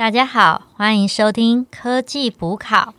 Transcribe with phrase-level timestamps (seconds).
[0.00, 2.94] 大家好，欢迎收听科技补考。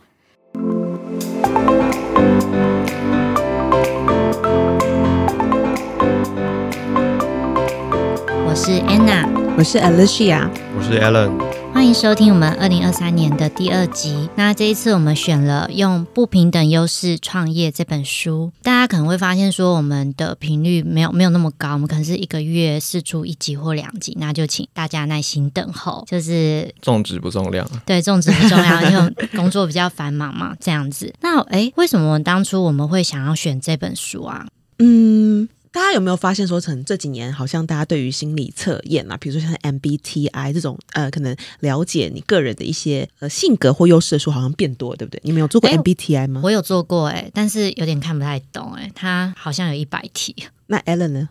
[8.46, 9.26] 我是 Anna，
[9.58, 11.32] 我是 Alicia，我是 Alan，
[11.74, 14.28] 欢迎收听我们二零二三年的第二集。
[14.36, 18.52] 那这一次我们选了《用不平等优势创业》这本书。
[18.82, 26.04] 大家可能会发现说，我们的频率没有没有那么高，我们可能是一个月试出一集或两集，那就请大家耐心等候。
[26.08, 31.14] 就是重质不重量，对重质不重量，因为工作比较繁忙嘛，这样子。
[31.20, 34.48] 那诶，为什么当初我们会想要选这本书啊？
[34.80, 45.20] 嗯，大家有没有发现说，成这几年好像大家对于心理测验啊，比如说像 MBTI 这种呃，可能了解你个人的一些呃性格或优势的书，好像变多，对不对？
[45.24, 46.42] 你们有做过 MBTI 吗？
[46.44, 50.36] 我有做过诶，但是有点看不太懂诶，它好像有一百题。
[50.66, 51.28] 那 Ellen 呢？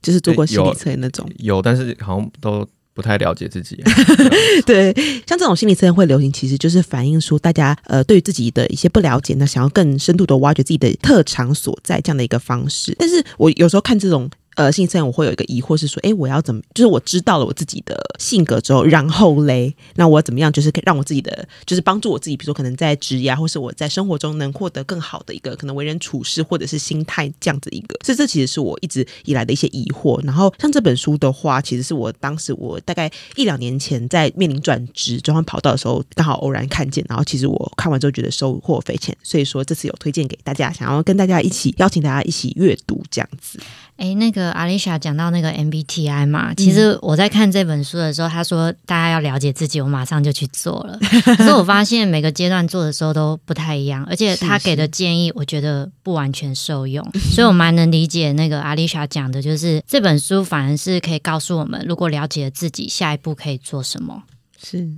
[0.00, 1.28] 就是做过心理有测验那种。
[1.38, 2.64] 有，但是好像都
[2.98, 3.80] 不太了解自己。
[4.66, 4.92] 对，
[5.24, 12.96] 像这种心理测验会流行，其实就是反映出大家呃对自己的一些不了解，那想要更深度的挖掘自己的特长所在这样的一个方式。
[12.98, 14.28] 但是我有时候看这种。
[14.58, 16.60] 呃，心理测验我会有一个疑惑是说，诶，我要怎么？
[16.74, 20.52] 就是我知道了我自己的性格之后，然后嘞，那我怎么样？
[20.52, 27.96] 就是可以让我自己的，就是帮助我自己，比如说可能在职业啊，或是我在生活中能获得更好的一个可能为人处事或者是心态这样子一个。
[28.04, 30.20] 所以这其实是我一直以来的一些疑惑。
[30.24, 43.60] 然后像这本书的话，其实是我当时我大概一两年前在面临转职转换跑道的时候，刚好偶然看见，然后其实我看完之后觉得收获匪浅，所以说这次有推荐给大家，想要跟大家一起邀请大家一起阅读这样子。
[43.98, 50.96] 诶，那个阿丽莎讲到那个 MBTI 嘛，其实我在看这本书的时候，他说大家要了解自己，我马上就去做了。
[51.36, 64.22] 可是我发现每个阶段做的时候都不太一样，而且他给的建议，我觉得不完全受用，所以我蛮能理解那个阿丽莎讲的，就是这本书反而是可以告诉我们，如果了解了自己，下一步可以做什么。
[64.62, 64.88] 是，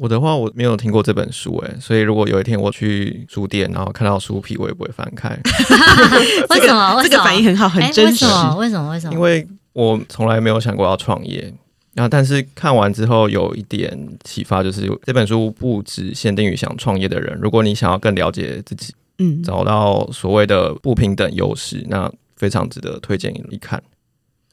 [0.00, 5.28] 我的话，我没有听过这本书，哎，所以如果有一天我去书店，然后看到书皮，我也不会翻开，
[6.48, 7.02] 为什么？
[7.02, 8.46] 这个反应很好，很真实为什。
[8.46, 8.56] 么？
[8.56, 8.90] 为什么？
[8.92, 9.12] 为什么？
[9.12, 11.52] 因为我从来没有想过要创业。
[11.92, 23.82] 然后，但是看完之后有一点启发，就是这本书不只限定于想创业的人，如果你想要更了解自己，嗯，找到所谓的不平等优势，那非常值得推荐你看。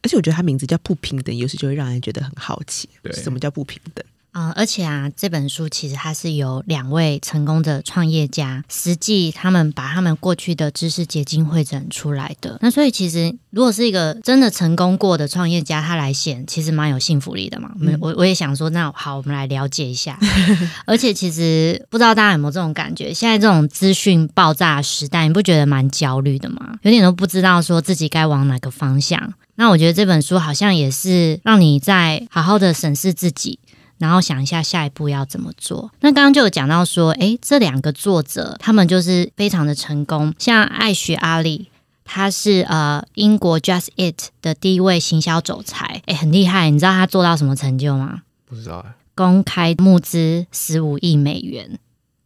[0.02, 4.03] 而且我觉得它名字叫不平等，优势就会让人觉得很好奇，对什么叫不平等？
[4.38, 12.59] 嗯，而且啊，这本书其实它是由两位成功的创业家，实际他们把他们过去的知识结晶汇整出来的。
[12.62, 17.72] 那所以其实如果是一个真的成功过的创业家，他来写，其实蛮有信服力的嘛。
[17.80, 20.20] 我们我我也想说，那好，我们来了解一下。
[20.86, 26.78] 而且其实不知道大家有没有这种感觉，现在这种资讯爆炸时代，你不觉得蛮焦虑的吗？
[26.84, 29.34] 有点都不知道说自己该往哪个方向。
[29.56, 33.58] 那我觉得这本书好像也是让你在好好的审视自己。
[33.97, 35.91] 然后想一下下一步要怎么做。
[36.02, 41.69] 那刚刚就有讲到说，诶，这两个作者他们就是非常的成功，像艾许阿里。
[42.09, 46.69] 他是呃英国 Just It 的第一位行销总裁，诶，很厉害。
[46.69, 48.22] 你知道他做到什么成就吗？
[48.46, 51.78] 不知道哎，公开募资十五亿美元，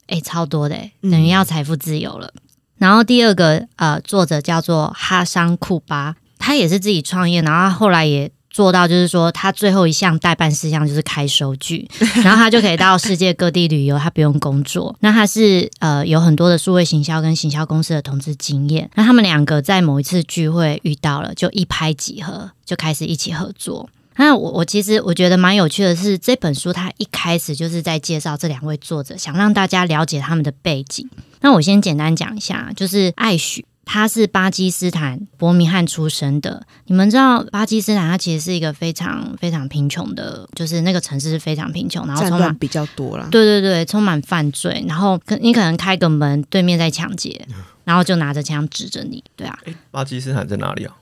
[0.05, 2.31] 诶，超多的，诶等于要财富自由了。
[2.77, 11.89] 然后第二个呃作者叫做哈桑库巴，他也是自己创业，然后他后来也做到，就是说他最后一项代办事项就是开收据，
[12.21, 14.93] 然后他就可以到世界各地旅游，他不用工作。
[14.99, 23.89] 那他是呃有很多的数位行销跟行销公司的投资经验，那他们两个在某一次聚会遇到了，就一拍即合，就开始一起合作。
[24.17, 31.09] 那我我其实我觉得蛮有趣的是，这本书它一开始就是在介绍这两位作者，想让大家了解他们的背景。
[31.39, 33.65] 那我先简单讲一下，就是艾许。
[33.93, 36.65] 他是巴基斯坦伯明翰出生的。
[36.85, 43.27] 你们知道巴基斯坦它其实是一个非常非常贫穷的，就是那个城市是非常贫穷，然后充满比较多啦。
[43.29, 47.45] 对对对，充满犯罪，然后可你可能开个门，对面在抢劫，
[47.83, 49.59] 然后就拿着枪指着你，对啊，
[49.91, 50.95] 巴基斯坦在哪里啊？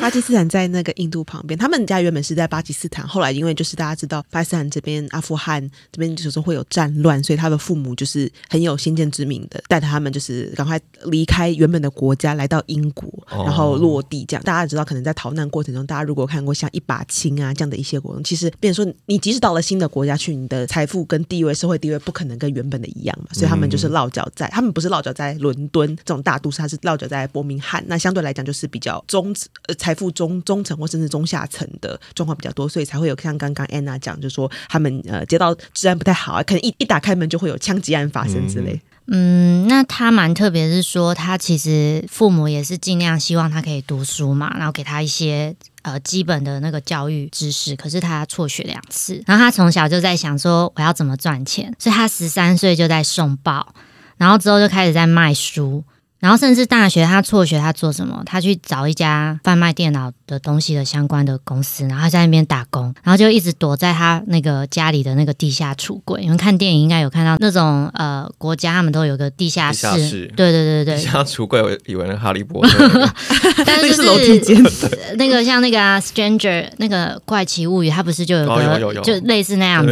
[0.00, 14.42] 巴基斯坦在那个印度旁边，他们家原本是在巴基斯坦，后来因为就是大家知道巴基斯坦这边阿富汗这边有时候会有战乱，所以他的父母就是很有先见之明的，带着他们就是赶快离开原本的国家，来到英国，哦然后落地这样。
[14.44, 29.34] 大家知道，可能在逃难过程中，大家如果看过像一把青啊这样的一些活动，其实变成说你即使到了新的国家去，你的财富跟地位、社会地位不可能跟原本的一样嘛，所以他们就是落脚在，他们不是落脚在伦敦这种大都市，他是落脚在伯明翰，那相对来讲就是比较中
[29.66, 38.80] 呃财富中中层或甚至中下层的状况比较多，所以才会有像刚刚 Anna 讲，就说他们呃街道治安不太好啊，可能一一打开门就会有枪击案发生之类。
[39.06, 47.76] 嗯，那他蛮特别，是说他其实父母也是尽量希望他可以读书嘛，然后给他一些呃基本的那个教育知识。
[47.76, 53.72] 可是他辍学两次，然后他从小就在想说我要怎么赚钱，所以他十三岁就在送报，
[54.16, 55.84] 然后之后就开始在卖书。
[56.26, 58.20] 然后甚至大学他辍学，他做什么？
[58.26, 66.22] 他去找一家贩卖电脑的东西的相关的公司，然后在那边打工，然后就一直躲在他那个家里的那个地下橱柜。
[66.22, 69.86] 你们看电影应该有看到那种呃国家，他们都有个地下室。
[70.34, 73.12] 对对对对，像橱柜，我以为那哈利波特，
[73.66, 74.56] 但是是楼梯间。
[75.18, 79.90] 那个像那个啊，Stranger 那个怪奇物语，他不是就有个就类似那样子，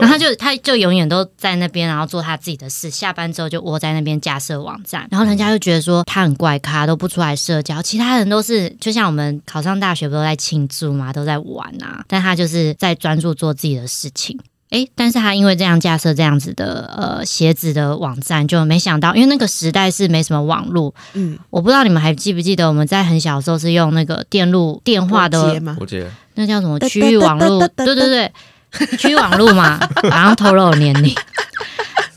[0.00, 5.60] 然后他就他就永远都在那边，然后做他自己的事，下班之后就窝在那边架设网站，然后人家就。
[5.60, 14.38] 觉得说他很怪咖，都不出来社交，其他人都是就像我们考上大学不都在庆祝嘛，都在玩啊，但他就是在专注做自己的事情。
[14.70, 28.32] 诶，但是他因为这样架设这样子的呃鞋子的网站，就没想到，因为那个时代是没什么网络，嗯，我不知道你们还记不记得我们在很小的时候是用那个电路电话的，我记得那叫什么区域网络，对对对，
[28.96, 31.12] 区域网络嘛， 然后透露年龄。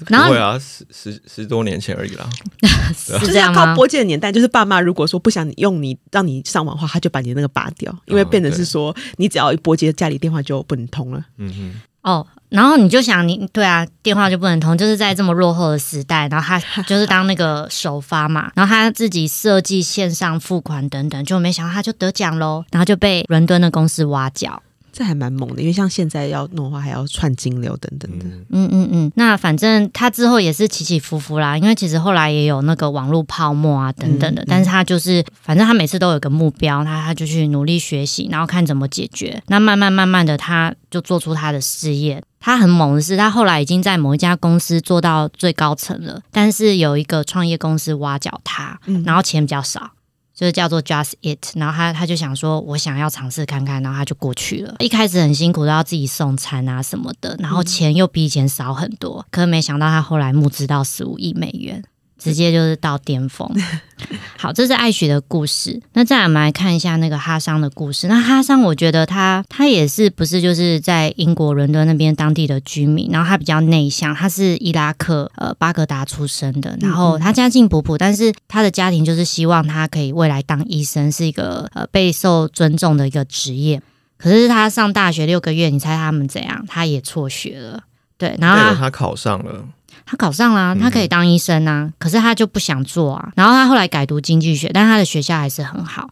[0.09, 2.29] 然后啊，十十十多年前而已啦，
[2.95, 11.23] 是这样靠拨接的年代，就是爸妈如果说不想用你让你上网的话，他就把你那个拔掉，因为变成是说你只要一拨接家里电话就不能通了。
[11.37, 11.81] 嗯哼。
[12.03, 24.61] 哦，然后你就想你对啊，电话就不能通，就是在这么落后的时代，然后他就是当那个首发嘛， 然后他自己设计线上付款等等，就没想到他就得奖喽，然后就被伦敦的公司挖角。
[24.93, 28.25] 这还蛮猛的，因为像现在要弄的话，还要串金流等等的。
[28.49, 39.41] 嗯嗯嗯，那反正他之后也是起起伏伏啦，因为其实后来也有那个网络泡沫啊等等的，但是他就是反正他每次都有个目标，他他就去努力学习，然后看怎么解决。
[39.47, 42.21] 那慢慢慢慢的，他就做出他的事业。
[42.39, 49.91] 他很猛的是，他后来已经在某一家公司做到最高层了，但是有一个创业公司挖角他，然后钱比较少。
[50.35, 54.75] 就是叫做 Just It，然后他他就想说，我想要尝试看看，然后他就过去了。
[54.79, 59.25] 一开始很辛苦，都要自己送餐啊什么的，然后钱又比以前少很多。
[59.29, 61.83] 可是没想到他后来募资到十五亿美元。
[62.23, 63.49] 直接就是到巅峰。
[64.37, 65.81] 好，这是艾许的故事。
[65.93, 68.07] 那再来我们来看一下那个哈桑的故事。
[68.07, 83.81] 那哈桑，我觉得他他也是不是就是在英国伦敦那边当地的居民，然后他比较内向，他是伊拉克呃巴格达出生的，然后他家境普普，但是他的家庭就是希望他可以未来当医生，是一个呃备受尊重的一个职业。
[84.17, 86.65] 可是他上大学六个月，你猜他们怎样？
[86.67, 87.83] 他也辍学了。
[88.23, 89.67] 对，然后他考上了。
[90.05, 93.33] 他考上了，他可以当医生啊，可是他就不想做啊。
[93.35, 96.09] 然后他后来改读经济学，但他的学校还是很好。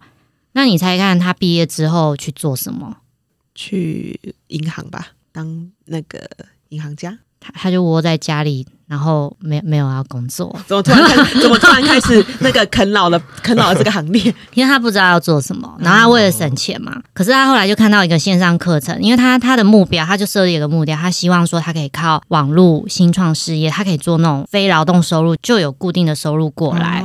[0.51, 2.97] 那你猜看他毕业之后去做什么？
[3.55, 6.29] 去银行吧，当那个
[6.69, 7.17] 银行家。
[7.41, 8.65] 他他就窝在家里。
[8.91, 14.21] 然后没没有要工作，怎么突然开怎么突然开始那个啃老了啃老的这个行列？
[14.53, 17.01] 因为他不知道要做什么，然后他为了省钱嘛。
[17.13, 27.01] 可是他后来就看到一个线上课程，因为他他的目标，他就设立一个目标，他希望说他可以靠网络新创事业，他可以做那种非劳动收入就有固定的收入过来。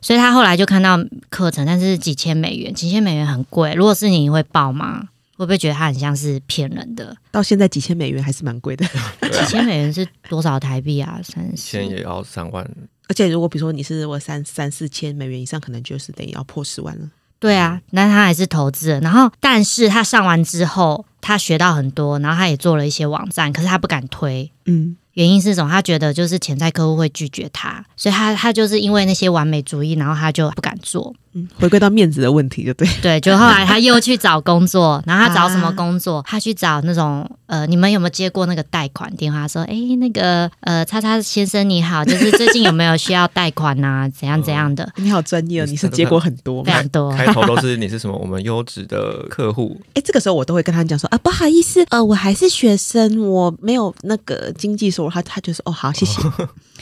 [0.00, 0.98] 所以他后来就看到
[1.28, 3.74] 课程，但是几千美元，几千美元很贵。
[3.74, 5.02] 如果是你会报吗？
[5.36, 7.16] 会不会觉得它很像是骗人的？
[7.30, 8.86] 到现在几千美元还是蛮贵的。
[9.30, 11.20] 几千美元是多少台币啊？
[11.22, 12.68] 三千也要三万。
[13.08, 17.08] 而且如果比如说你是我三三四千美元以上，可能就是等于要破十万了。
[17.38, 18.98] 对啊，那他还是投资。
[19.02, 24.50] 然后，但是他上完之后，他学到很多，然后他也做了一些网站，可是他不敢推。
[24.64, 24.96] 嗯。
[25.12, 25.70] 原因是什么？
[25.70, 31.14] 他觉得就是潜在客户会拒绝他，所以他他就是因为那些完美主义，然后他就不敢做。
[31.36, 32.88] 嗯，回归到面子的问题，就对。
[33.02, 36.22] 对，就后来他又去找工作， 然后他找什么工作？
[36.26, 39.46] 他去找那种呃，你们有没有接过那个贷款电话？
[39.46, 44.08] 说，哎，那个呃，叉叉先生你好，就是最近有没有需要贷款啊？
[44.18, 44.86] 怎样怎样的？
[44.96, 47.10] 你好专业，你是接过很多，非常多。
[47.12, 48.16] 开头都是你是什么？
[48.16, 49.80] 我们优质的客户。
[49.94, 55.10] 哎，这个时候我都会跟他讲说啊，不好意思，呃，我还是学生，我没有那个经济收入。
[55.10, 55.86] 他他就说哦好。
[55.86, 56.20] 好，谢谢。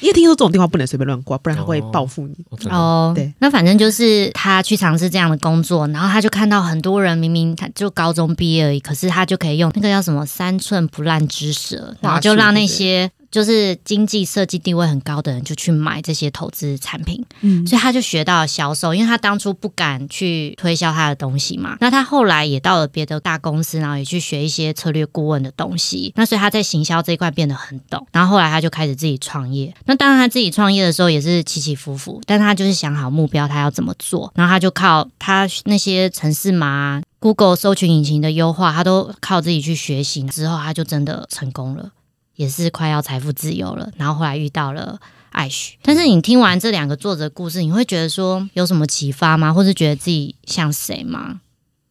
[0.01, 2.35] 因为听说这种电话不能随便乱挂，不然他会报复你。
[2.71, 13.11] 哦，对，那反正就是他去尝试这样的工作，然后他就看到很多人明明他就高中毕业而已，可是他就可以用那个叫什么“三寸不烂之舌”，然后就让那些。
[13.35, 21.77] 就是经济设计地位很高的人就去买这些投资产品，嗯，所以他就学到了销售，因为他当初不敢去推销他的东西嘛。
[21.81, 26.13] 那他后来也到了别的大公司，然后也去学一些策略顾问的东西。
[26.15, 28.07] 那所以他在行销这一块变得很懂。
[28.13, 29.75] 然后后来他就开始自己创业。
[29.87, 34.33] 那当然他自己创业的时候也是起起伏伏，但他就是想好目标，他要怎么做。
[34.37, 40.23] 然后他就靠他那些城市嘛、Google 搜寻引擎的优化，他都靠自己去学习。
[40.23, 41.91] 之后他就真的成功了。
[42.37, 44.99] 也是快要财富自由了，然后后来遇到了
[45.31, 45.77] 艾许。
[45.83, 49.53] 但是你听完这两个作者故事，你会觉得说有什么启发吗？
[49.53, 51.41] 或是觉得自己像谁吗？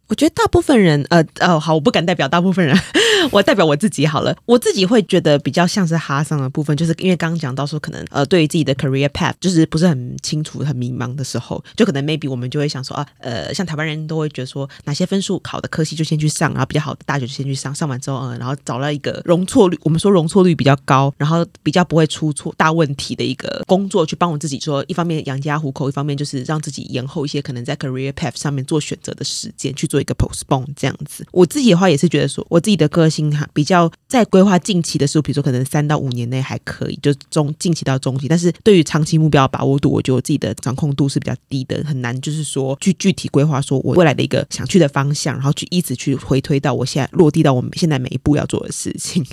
[0.07, 2.77] 我觉得大部分人，呃哦，好，我不敢代表大部分人，
[3.31, 4.35] 我代表我自己好了。
[4.45, 30.67] 我自己会觉得比较像是哈桑的部分，就是因为刚刚讲到说，可能呃，对于自己的 career path 就是不是很清楚、很迷茫的时候，就可能 maybe 我们就会想说啊，呃，像台湾人都会觉得说，哪些分数考的科系就先去上，然后比较好的大学就先去上，上完之后，嗯，然后找了一个容错率，我们说容错率比较高，然后比较不会出错大问题的一个工作，去帮我自己说，一方面养家糊口，一方面就是让自己延后一些可能在 career path 上面做选择的时间，去做一个 postpone。
[30.75, 49.23] 这样子，我自己的话也是觉得说，我自己的个性哈比较在规划近期的时候，比如说可能三到五年内还可以，就中近期到中期，但是对于长期目标把握度，我觉得我自己的掌控度是比较低的，很难就是说去具体规划说我未来的一个想去的方向，然后去一直去回推到我现在落地到我们现在每一步要做的事情，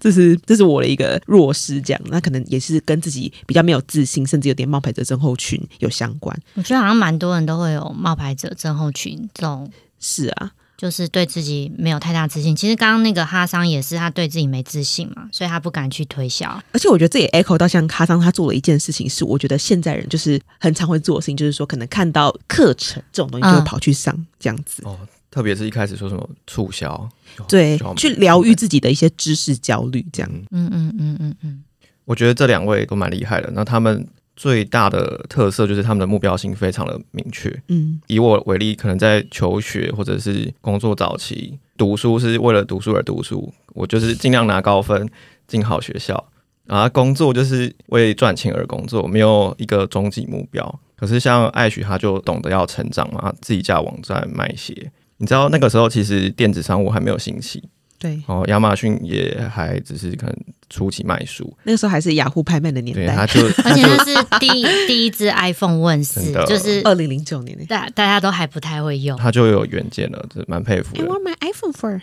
[0.00, 6.36] 这 是这是我的一个弱势，这样那可能也是跟自己比较没有自信，甚至有点冒牌者症候群有相关。
[6.54, 9.70] 我觉得好像蛮多人都会有冒牌者症候群这种，
[10.00, 10.52] 是啊。
[10.82, 12.56] 就是对自己没有太大自信。
[12.56, 16.60] 其实刚刚那个哈桑也是他对自己没自信嘛，所以他不敢去推销。
[16.72, 24.82] 而且我觉得这也 echo 到像哈桑他做了一件事情，是我觉得现在人就是很常会做的事情，就是说可能看到课程这种东西就会跑去上这样子。
[24.84, 24.98] 哦，
[25.30, 27.08] 特别是一开始说什么促销，
[27.46, 30.28] 对，去疗愈自己的一些知识焦虑这样。
[30.50, 31.62] 嗯嗯嗯嗯嗯，
[32.04, 33.48] 我觉得这两位都蛮厉害的。
[33.54, 34.04] 那他们。
[34.42, 37.48] 最大的特色就是他们的目标性非常的明确。
[37.68, 45.08] 嗯，以我为例，可能在求学或者是工作早期，读书是为了读书而读书，我就是尽量拿高分
[45.46, 46.28] 进好学校。
[46.64, 50.80] 然后工作就是为赚钱而工作，没有一个终极目标。
[50.96, 54.90] 可是像艾许，他就懂得要成长嘛，自己架网站卖鞋。
[55.18, 57.62] 你知道那个时候其实电子商务还没有兴起。
[57.96, 60.36] 对，哦，亚马逊也还只是可能
[60.72, 64.48] 初期卖书，那个时候还是雅虎拍卖的年代， 他就而且那是第
[64.86, 71.04] 第一支 iPhone 问世，就是二零零九年，大大家都还不太会用，他就有原件了，这蛮佩服的。
[71.04, 72.00] I want my iPhone for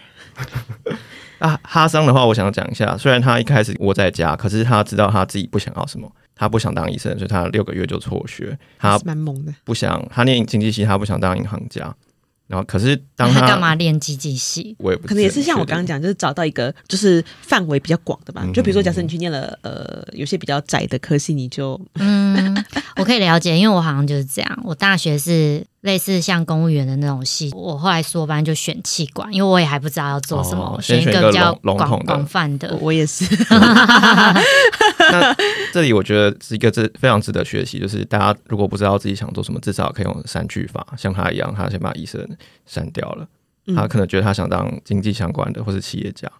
[1.40, 11.96] 啊，哈桑的话，我想讲一下，虽然他一开始窝在家，可是他知道他自己不想要什么，他不想当医生，所以他六个月就辍学，他蛮猛的，不想他念经济系，他不想当银行家。
[12.50, 14.75] 然后，可是当他干嘛练机器系？
[14.79, 18.46] 我也不可能也是像我刚刚讲，就是找到一个就是范围比较广的吧。
[18.53, 22.65] 就比如说，假设你去念了呃有些比较窄的科系，你就嗯，
[22.98, 24.60] 我可以了解，因为我好像就是这样。
[24.65, 25.63] 我大学是。
[25.82, 32.75] 类似像公务员的那种系，我后来说班就选气管，因为我也还不知道要做什么，选一个比较广广泛的。
[32.82, 33.24] 我也是。
[35.12, 35.36] 那
[35.74, 42.25] 这里我觉得是一个这非常值得学习，就是大家如果不知道自己想做什么，至少可以用删句法，像他一样，他先把医生
[42.66, 43.28] 删掉了。
[43.75, 46.32] 他可能觉得他想当经济相关的或是企业家。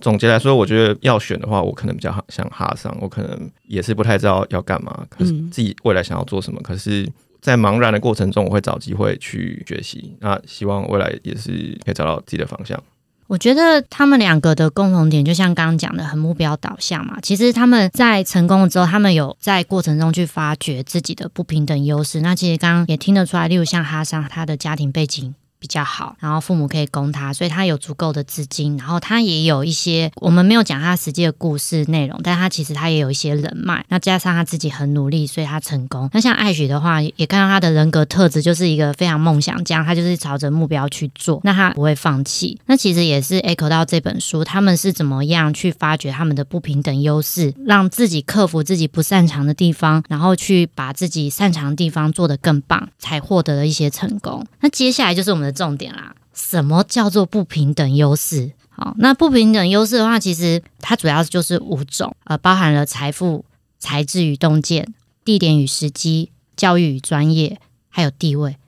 [0.00, 7.08] 总结来说，我觉得要选的话，我可能比较像哈桑，我可能也是不太知道要干嘛，可是自己未来想要做什么，可是。
[7.38, 10.16] 在茫然的过程中，我会找机会去学习。
[10.18, 12.82] 那希望未来也是可以找到自己的方向。
[13.28, 17.18] 我觉得他们两个的共同点，就像刚刚讲的，很目标导向嘛。
[17.20, 22.20] 其实他们在成功了之后，他们有在过程中去发掘自己的不平等优势。
[22.20, 25.34] 那其实刚刚也听得出来，例如像哈桑，他的家庭背景。
[25.66, 36.08] 比较好，然后父母可以供他，所以他有足够的资金，然后他也有一些我们没有讲他实际的故事内容，但他其实他也有一些人脉，那加上他自己很努力，所以他成功。
[36.12, 42.56] 那像艾许的话，也看到他的人格特质就是一个非常梦想家，他就是朝着目标去做，那他不会放弃。
[42.66, 54.46] 那其实也是 echo 到这本书，他们是怎么样去发掘他们的不平等优势，让自己克服自己不擅长的地方，然后去把自己擅长的地方做得更棒，才获得了一些成功。
[54.60, 55.55] 那接下来就是我们的。
[55.56, 58.52] 重点啦，什么叫做不平等优势？
[58.68, 63.44] 好，那不平等优势的话，其实它主要就是五种，呃，包含了财富、
[63.78, 64.92] 材质与洞见、
[65.24, 67.58] 地点与时机、教育与专业，
[67.88, 68.58] 还有地位。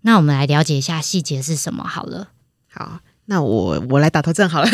[0.00, 2.28] 那我们来了解一下细节是什么好了。
[2.68, 4.68] 好，那我我来打头阵好了。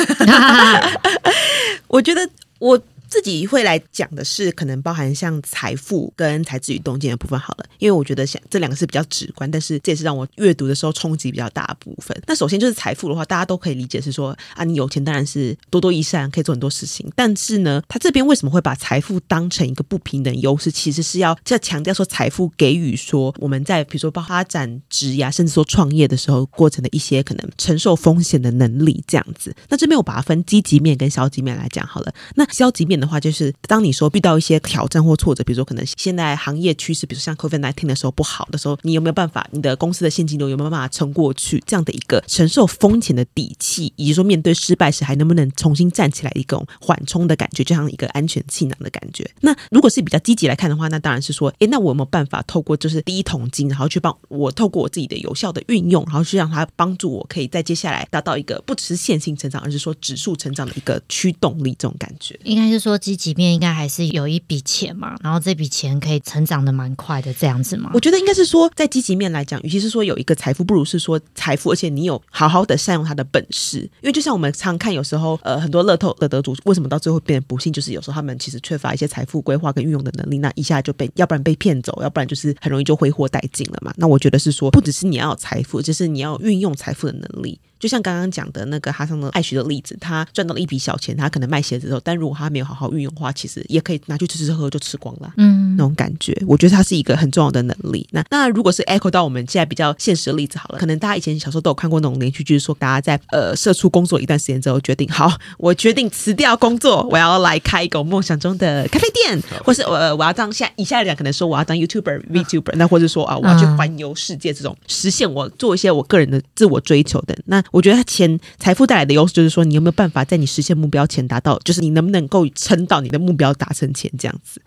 [1.89, 2.83] 我觉得我。
[3.09, 12.17] 自己会来讲的是，可能包含像财富跟才智与洞见的部分好了，因为我觉得像这两个是比较直观，但是这也是让我阅读的时候冲击比较大的部分。
[12.27, 17.11] 那首先就是财富的话，大家都可以理解是说啊，你有钱当然是多多益善，可以做很多事情。
[17.17, 20.71] 但是呢，他这边为什么会把财富当成一个不平等优势？
[20.71, 29.55] 其实是要要强调说，财富给予说我们在比如说发展职呀，甚至说创业的时候过程的一些可能承受风险的能力这样子。
[29.71, 32.13] 那这边我把它分积极面跟消极面来讲好了。
[32.35, 32.98] 那消极面。
[32.99, 39.47] 的话，就是当你说遇到一些挑战或挫折，比如说可能现在行业趋势，比如说像 COVID nineteen 的时候不好的时候，你有没有办法？
[39.53, 41.63] 你的公司的现金流有没有办法撑过去？
[41.67, 49.29] 这样的一个承受风险的底气，以及说面对失败时还能不能重新站起来一种缓冲的感觉，就像一个安全气囊的感觉。
[49.41, 62.39] 那如果是比较积极来看的话，那当然是说，诶，那我有没有办法透过就是第一桶金，然后去帮我透过我自己的有效的运用，然后去让它帮助我可以在接下来达到一个不只是线性成长，而是说指数成长的一个驱动力，这种感觉。
[62.45, 67.91] 应该是说说积极面应该还是有一笔钱嘛，然后这笔钱可以成长的蛮快的这样子吗？
[67.95, 73.81] 我觉得应该是说，在积极面来讲，与其是说有一个财富，不如是说财富，而且你有好好的善用它的本事。
[74.01, 83.93] 因为就像我们常看，有时候呃很多乐透的得主为什么到最后变得不幸，就是有时候他们其实缺乏一些财富规划跟运用的能力，那一下就被要不然被骗走，要不然就是很容易就挥霍殆尽了嘛。
[83.97, 87.61] 那我觉得是说，不只是你要有财富，就是你要运用财富的能力。
[87.79, 95.33] 就像刚刚讲的那个哈桑的爱徐的例子，他赚到了一笔小钱，他可能卖鞋子之后，但如果他没有好好运用的话，其实也可以拿去吃吃喝喝就吃光了。
[95.37, 98.07] 嗯，那种感觉，我觉得它是一个很重要的能力。
[98.13, 117.37] 那那如果是 echo 到我们现在比较现实的例子好了，可能大家以前小时候都有看过那种连续剧，说大家在呃社畜工作一段时间之后，决定好，我决定辞掉工作，我要来开一个梦想中的咖啡店，或是我我要当下以下来讲，可能说我要当 YouTuber、VTuber，那或者说啊，我要去环游世界，这种实现我做一些我个人的自我追求的。
[117.47, 118.39] 那我觉得他钱。
[118.59, 121.59] 财富带来的优势就是说，你有没有办法在你实现目标前达到？
[121.61, 124.61] 就是你能不能够撑到你的目标达成前这样子？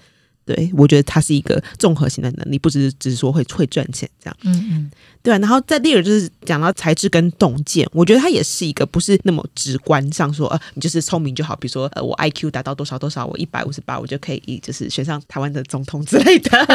[0.45, 4.37] 对我觉得它是一个综合型的能力，不只是只是说会会赚钱这样。
[4.43, 5.37] 嗯嗯，对啊。
[5.37, 11.55] 然后再第二就是讲到才智跟洞见，我觉得它也是一个不是那么直观上说，呃，你就是聪明就好。
[11.55, 16.49] 比如说，呃，我 IQ 达到多少多少，我一百五十八，我就可以就是选上台湾的总统之类的。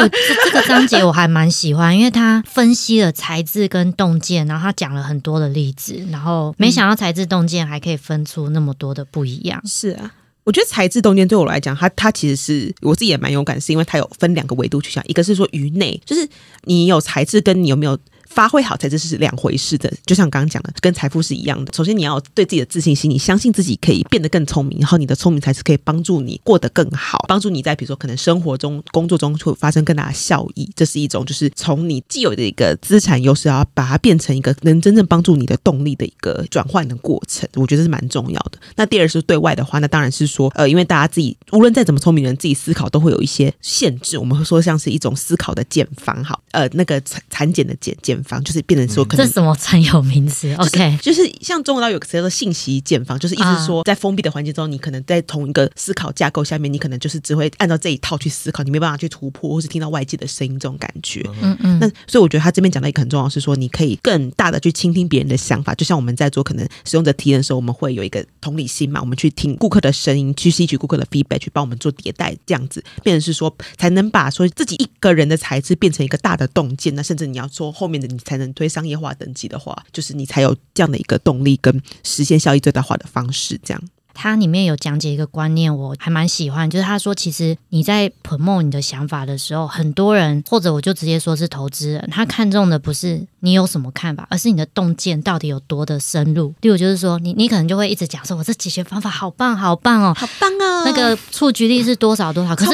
[0.45, 9.61] 这个章节我还蛮喜欢，因为他分析了才智跟洞见，然后他讲了很多的例子，然后没想到才智洞见还可以分出那么多的不一样。
[9.67, 10.13] 是啊。
[10.47, 16.25] 我觉得材质冬天对我来讲，它它其实是我自己也蛮有感，是因为它有分两个维度去想，一个是说鱼内，就是
[16.63, 17.99] 你有材质跟你有没有。
[18.37, 21.73] 发挥好才这是两回事的，就像刚刚讲的，跟财富是一样的。
[21.73, 30.69] 首先你要对自己的自信心，你相信自己可以变得更聪明，然后你的聪明才是可以帮助你过得更好，帮助你在比如说可能生活中、工作中会发生更大的效益。
[30.75, 37.49] 这是一种就是从你既有的一个资产优势，要把它变成一个能真正帮助你的动力的一个转换的过程。
[37.55, 38.59] 我觉得是蛮重要的。
[38.75, 44.19] 那第二是对外的话，那当然是说，呃，因为大家自己无论再怎么聪明人，自己思考都会有一些限制。
[44.19, 48.23] 我们会说像是一种思考的减法，好，呃，那个产产检的减减。
[48.27, 61.25] 房就是变成说，可能这什么专有名词？OK，就是像中国刀有个词叫做信息茧房，就是意思说，在封闭的环境中，你可能在同一个思考架构下面，你可能就是只会按照这一套去思考，你没办法去突破，或是听到外界的声音，这种感觉。
[61.41, 61.79] 嗯嗯。
[61.79, 76.93] 那所以我觉得他这边讲的一个很重要是说，你可以更大的去倾听别人的想法，就像我们在做可能使用者体验的时候，我们会有一个同理心嘛，我们去听顾客的声音，去吸取顾客的 feedback，去帮我们做迭代，这样子变成是说，才能把说自己一个人的才智变成一个大的洞见。
[76.95, 78.97] 那甚至你要说后面的才能推商业。
[78.97, 83.81] 化等级的话，就是你才有这样的一个动力跟实现效益最大化的方式，这样。
[84.17, 96.51] 它里面有讲解一个观念，我还蛮喜欢，就是他说，其实你在 promote 你的想法的时候，很多人或者我就直接说是投资人，他看中的不是你有什么看法，而是你的洞见到底有多的深入。
[96.61, 102.55] 例如就是说，你你可能就会一直讲说，我这解决方法好棒，好棒哦，好棒哦，那个触及力是多少多少？
[102.55, 102.73] 可是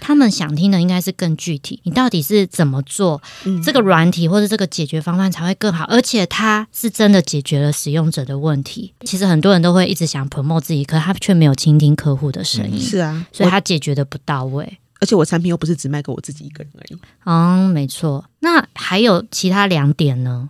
[0.00, 3.20] 他们想听的应该是更具体，你到底是怎么做
[3.62, 8.94] 这个软体或者这个解决方案才会更好，而且它是真的解决了使用者的问题。
[9.04, 10.61] 其实很多人都会一直想 promote。
[10.62, 14.78] 自己，可他却没有倾听客户的声音，是啊，所以他解决的不到位。
[15.00, 16.98] 而且我产品又不是只卖给我自己一个人而已。
[17.24, 18.24] 嗯，没错。
[18.38, 20.48] 那还有其他两点呢？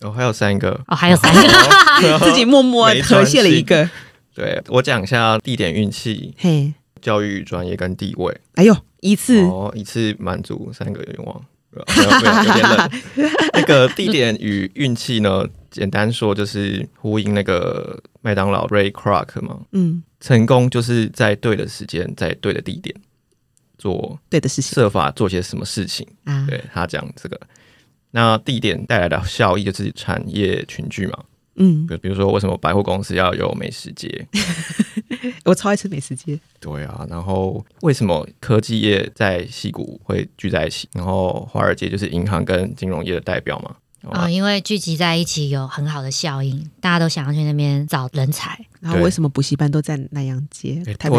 [0.00, 0.80] 哦，还有三个。
[0.88, 3.88] 哦，还有三个， 自己默默和谐了一个。
[4.34, 8.36] 对我讲一下地点、运气、嘿，教育、专业跟地位。
[8.56, 11.40] 哎呦，一次哦，一次满足三个愿望。
[11.70, 12.90] 没有，没有，有点冷。
[13.54, 15.44] 那个地点与运气呢？
[15.74, 19.60] 简单说就是呼应那个麦当劳 Ray Kroc 嘛。
[19.72, 22.94] 嗯，成功就是在对的时间，在对的地点
[23.76, 26.06] 做对的事情，设法做些什么事情。
[26.22, 27.40] 啊，对他讲这个，
[28.12, 31.24] 那地点带来的效益就是产业群聚嘛。
[31.56, 34.28] 嗯，比比如说为什么百货公司要有美食街？
[35.44, 36.38] 我超爱吃美食街。
[36.60, 40.88] 对啊，然后为什么科技业在戏谷会聚在一起？
[40.94, 43.74] 然后华尔街就是银行跟金融业的代表嘛？
[44.10, 48.58] 啊，因为聚集在一起有很好的效应，大家都想要去那边找人才。
[48.80, 50.82] 然后为什么补习班都在南洋街？
[50.98, 51.16] 台北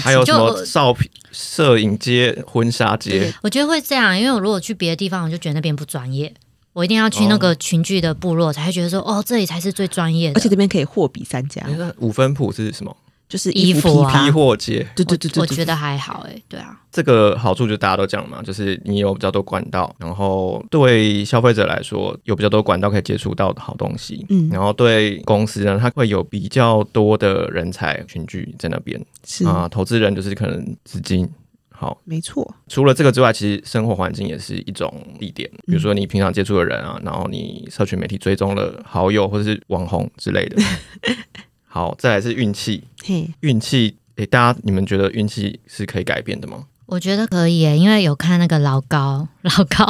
[0.00, 3.34] 还有什么照片、摄影街、婚纱街？
[3.42, 6.32] 我觉得会这样，因为我如果去别的地方，我就觉得那边不专业。
[6.72, 10.38] 我一定要去那个群聚的部落，才会觉得说，哦，这里才是最专业的。
[10.38, 11.60] 而且这边可以货比三家。
[11.76, 12.96] 那五分谱是什么？
[13.30, 14.10] 就是衣服啊。
[14.10, 24.50] 批发批货节对对对对，对我觉得还好哎、对啊，这个好处就大家都讲嘛，就是你有比较多管道，然后对消费者来说有比较多管道可以接触到好东西，嗯。
[24.50, 29.00] 然后对公司呢，它会有比较多的人才群聚在那边。
[29.24, 31.26] 是、啊、投资人就是可能资金。
[31.72, 40.60] 好，没错，除了这个之外，其实生活环境也是一种地点，比如说你平常接触的人啊，然后你社群媒体追踪了好友或者是网红之类的。
[41.72, 46.64] 好，再来是运气，嘿，运气，诶，大家你们觉得运气是可以改变的吗？
[46.86, 49.86] 我觉得可以耶，因为有看那个老高，老高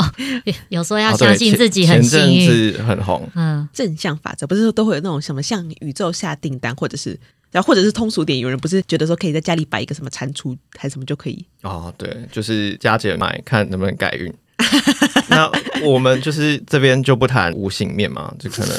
[0.68, 7.18] 有说要相信自己很幸运，子很红，嗯，正向法则不是说都会有那种什么向宇宙下订单，或者是
[7.50, 14.30] 然后或者是通俗点，有人不是觉得说可以在家里摆一个什么蟾蜍还是什么就可以，哦，对，就是加减买，看能不能改运。
[15.30, 15.50] 那
[15.82, 18.76] 我们就是这边就不谈无形面嘛，就可能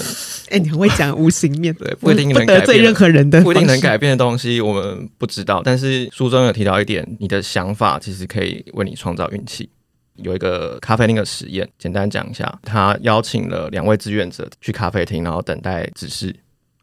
[0.51, 3.79] 哎，你很会讲无形面，对不一定不能改变得罪任何人的，不一定能。
[3.81, 5.61] 改变的东西，我们不知道。
[5.63, 9.69] 但是书中有提到一点，你的想法其实可以为你创造运气。
[10.17, 16.35] 有一个咖啡厅的实验，简单讲一下，他邀请了两位志愿者去咖啡厅，然后等待指示。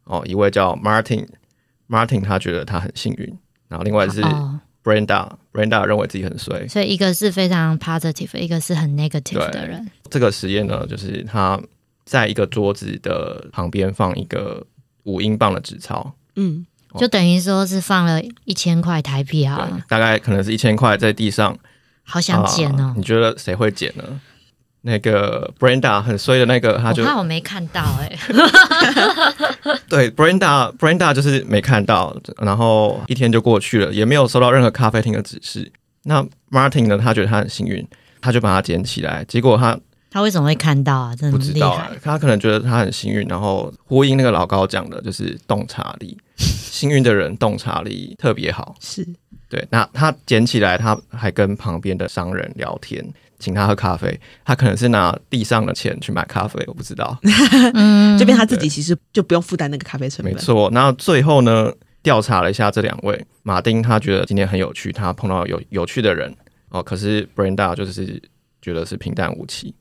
[0.05, 6.67] 哦，一位叫 Martin，Martin 他觉得他很幸运，然后另外是哦，Brenda，Brenda 认为自己很衰。
[6.67, 11.61] 所以一个是非常 positive，一个是很 negative 的人，这个实验呢，就是他
[12.09, 14.67] 在一个桌子的旁边放一个
[15.05, 21.55] 五英镑的纸钞，嗯，哦就等于说是放了一千块台币好对了，，大概可能是一千块在地上，
[22.05, 22.95] 好想捡哦啊。
[22.97, 24.03] 你觉得谁会捡呢？
[24.83, 28.19] 那个 Brenda 很衰的那个，他就我怕我没看到哎、
[29.91, 35.71] 对 Brenda Brenda 就是没看到，然后一天就过去了，也没有收到任何咖啡厅的指示。
[36.05, 36.97] 那 Martin 呢？
[36.97, 37.87] 他觉得他很幸运，
[38.21, 39.79] 他就把它捡起来，结果他
[40.11, 41.15] 他为什么会看到啊？
[41.15, 48.75] 真的不知道啊，他可能觉得他很幸运，然后呼应那个老高讲的，就是洞察力， 幸运的人洞察力特别好。
[48.81, 49.07] 是
[49.49, 53.03] 对，那他捡起来，他还跟旁边的商人聊天，
[53.39, 54.21] 请他喝咖啡。
[54.45, 57.19] 他可能是拿地上的钱去买咖啡，我不知道。
[57.73, 60.69] 嗯，这边他自己其实就不用负担那个咖啡成本，没错。
[60.73, 66.35] 那最后呢，调查了一下这两位，马丁他觉得今天很有趣，他碰到有有趣的人
[66.69, 68.23] 哦，可是 Brenda 就是
[68.69, 69.75] 觉得是平淡无奇。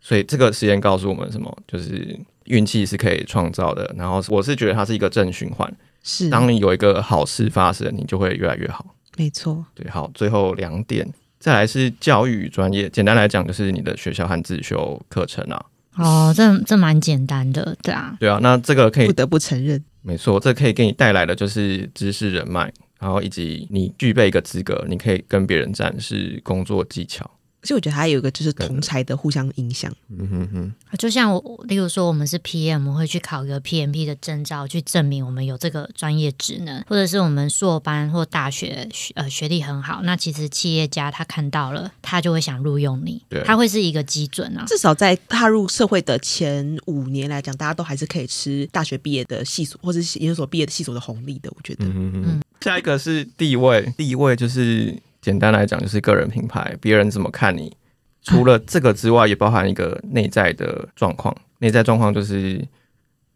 [0.00, 1.54] 所以这个实验告诉我们什么？
[1.66, 3.94] 就是运气是可以创造的。
[3.96, 8.94] 然后我是觉得它是一个正循环，是当你有一个好事发生，你就会越来越好。
[9.16, 11.06] 没错，对，好，最后两点，
[11.38, 12.88] 再来是教育与专业。
[12.88, 15.66] 简单来讲，就是你的学校和自修课程啊。
[15.96, 27.28] 哦，这这蛮简单的，对啊，对啊，那这个可以不得不承认，没错，这可以给你带来的就是知识人脉，然后以及你具备一个资格，你可以跟别人展示工作技巧。
[27.62, 44.64] 而且我觉得还有一个就是同才的互相影响，嗯哼哼，就像我，例如说我们是 PM，我们会去考一个 PMP 的证照，去证明我们有这个专业职能，或者是我们硕班或大学学呃学历很好，那其实企业家他看到了，他就会想录用你对，他会是一个基准啊。
[44.66, 51.52] 至少在踏入社会的前五年来讲，大家都还是可以吃大学毕业的系所或者是研究所毕业的系所的红利的。
[51.54, 52.40] 我觉得，嗯哼哼。
[52.60, 57.76] 下一个是地位，地位就是简单来讲就是个人品牌，别人怎么看你。
[58.22, 61.34] 除了这个之外，也包含一个内在的状况。
[61.58, 62.66] 内在状况就是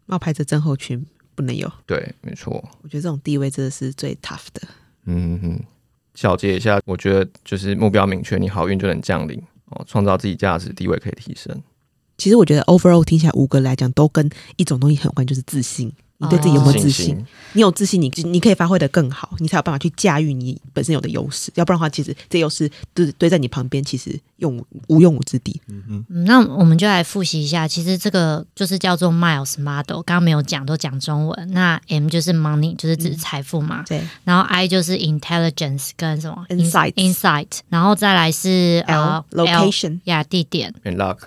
[0.05, 1.71] 冒牌者症候群不能有。
[1.85, 2.53] 对，没错。
[2.81, 4.61] 我觉得这种地位真的是最 tough 的。
[5.05, 5.59] 嗯哼，
[6.13, 11.59] 小结一下，我觉得就是目标明确，你好运就能降临哦，创造自己价值，地位可以提升。
[12.17, 15.91] 其实我觉得 overall 听起来五个来讲都跟一种东西很有关，就是自信。
[16.17, 17.25] 你对自己有没有自信？
[17.53, 21.51] 你有自信，你你可以发挥的更好，你才有办法去驾驭你本身有的优势。
[21.55, 25.61] 要不然的话，其实这优势堆堆在你旁边，其实用无用武之地。
[25.67, 31.51] 嗯嗯，那我们就来复习一下，其实这个就是叫做 Miles Model，刚刚没有讲，都讲中文。
[31.51, 34.01] 那 M 就是 Money，就是指财富嘛，对。
[34.23, 41.19] 然后 I 就是 Intelligence 跟什么 Insights Insight，然后再来是呃，L location，呀地点，and luck。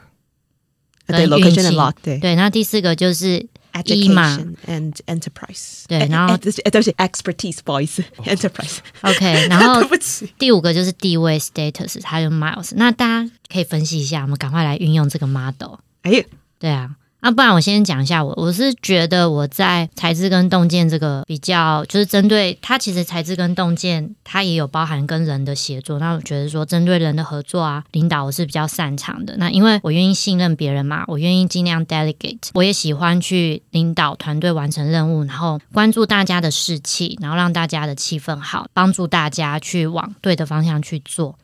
[1.07, 1.61] 对跟 location 运气。
[1.63, 2.19] and luck，对。
[2.19, 5.85] 对，那第四个就是 education and enterprise。
[5.87, 8.79] 对哎然后哎对不起哎对不起，expertise，voice enterprise。
[9.03, 12.73] OK，然后对不起，第五个就是地位 status，它就 Miles。
[12.75, 15.77] 那大家可以分析一下，我们赶快来运用这个 model。
[16.03, 16.25] 哎，
[16.59, 25.99] 对啊，那、不然我先讲一下我，我是觉得我在材质跟洞见这个比较，就是针对它其实材质跟洞见，它也有包含跟人的协作。
[25.99, 29.37] 那我觉得说针对人的合作啊，领导我是比较擅长的。
[29.37, 41.37] 那因为我愿意信任别人嘛，我愿意尽量 delegate，我也喜欢去领导团队完成任务，然后关注大家的士气，然后让大家的气氛好，帮助大家去往对的方向去做。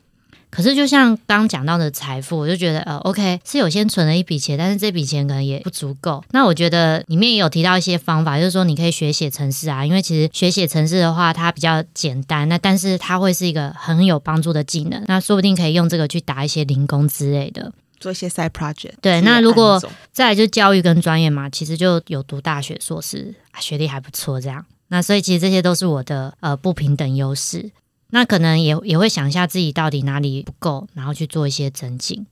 [0.55, 6.23] 可是就像刚讲到的财富，我就觉得呃，OK 是有先存了一笔钱，但是这笔钱可能也不足够。
[6.31, 17.73] 那我觉得里面也有提到一些方法，就是说你可以学写程式啊，因为其实学写程式的话，它比较简单，那但是它会是一个很有帮助的技能，那说不定可以用这个去打一些零工之类的。
[17.99, 18.93] 做一些 side project。
[19.01, 24.65] 对，那如果再来就教育跟专业嘛，其实就有读大学硕士，学历还不错这样。
[24.89, 27.71] 那所以其实这些都是我的呃不平等优势。
[28.15, 32.25] 那可能也也会想一下自己到底哪里不够，然后去做一些增进。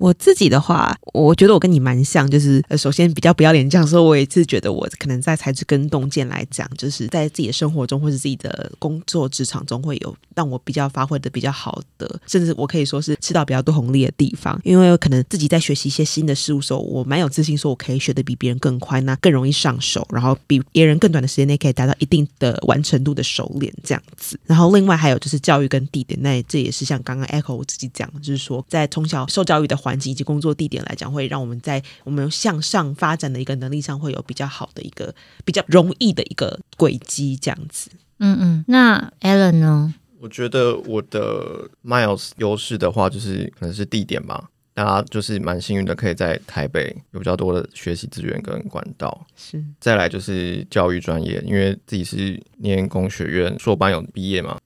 [0.00, 14.58] 我自己的话，我觉得我跟你蛮像，就是呃，首先比较不要脸这样说，我也是觉得我可能在才智跟洞见来讲，就是在自己的生活中或者自己的工作职场中会有让我比较发挥的比较好的，甚至我可以说是吃到比较多红利的地方。
[14.64, 24.40] 因为可能自己在学习一些新的事物时候，我蛮有自信，说我可以学的比别人更快，那更容易上手，然后比别人更短的时间内可以达到一定的完成度的熟练这样子。
[24.46, 29.89] 然后另外还有就是教育跟地点，那这也是像刚刚 Echo 我自己讲，就是说在从小受教育的环。
[29.90, 35.12] 环境以及工作地点来讲，会让我们在我们向上发展的一个能力上，会有比较好的一个
[35.44, 37.90] 比较容易的一个轨迹，这样子。
[38.20, 39.92] 嗯嗯，那 Alan 呢？
[40.20, 44.48] 我觉得我的 Miles 优势的话，就是可能是地点吧。
[44.72, 49.26] 大家就是蛮幸运的，可以在台北有比较多的学习资源跟管道。
[49.34, 54.56] 是，再来就是教育专业，因为自己是念工学院硕班有毕业嘛。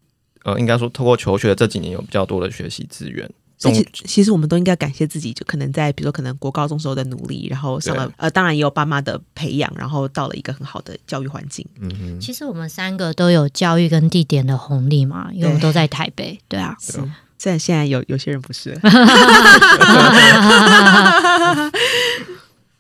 [0.43, 3.29] 呃，应该说透过求学的这几年，有比较多的学习资源。
[3.73, 11.67] 其其实我们都应该感谢自己，就可能在比如说可能国高中时候的努力，然后上了呃，当然也有爸妈的培养，然后到了一个很好的教育环境。
[11.81, 16.77] 嗯哼，其实我们三个都有教育跟地点的红利嘛，因为我们都在台北，对啊。
[16.81, 16.93] 是，
[17.39, 18.79] 虽然现在有有些人不是。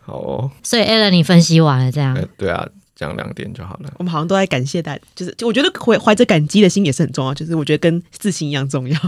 [0.06, 0.50] 好哦。
[0.62, 2.16] 所以 Alan，你分析完了这样？
[2.36, 2.66] 对啊。
[2.96, 3.92] 讲两点就好了。
[3.98, 8.98] 我们好像都在感谢大家，就是我觉得怀怀着感激的心也是很重要，就是我觉得跟自信一样重要。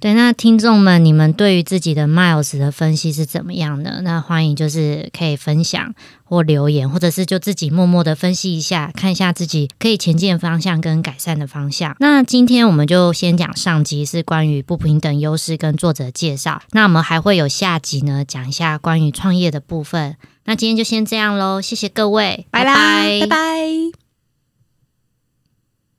[0.00, 4.02] 对，那听众们，你们对于自己的 Miles 的分析是怎么样的？
[4.02, 11.96] 那欢迎就是可以分享或留言，或者是就自己默默的分析一下，看一下自己可以前进的方向跟改善的方向。
[12.00, 20.16] 那今天我们就先讲上集是关于不平等优势跟作者介绍，那我们还会有下集呢，讲一下关于创业的部分。
[20.46, 24.05] 那今天就先这样喽，谢谢各位，拜拜，拜拜。